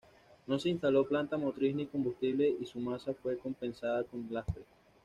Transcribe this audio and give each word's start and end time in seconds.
No 0.47 0.57
se 0.57 0.67
instaló 0.69 1.07
planta 1.07 1.37
motriz 1.37 1.75
ni 1.75 1.85
combustible 1.85 2.51
y 2.59 2.65
su 2.65 2.79
masa 2.79 3.13
fue 3.13 3.37
compensada 3.37 4.03
con 4.03 4.25
lastre. 4.31 4.63